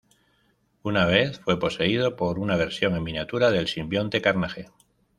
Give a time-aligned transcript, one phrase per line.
[0.81, 4.65] Una vez fue poseído por una versión en miniatura del simbionte Carnage.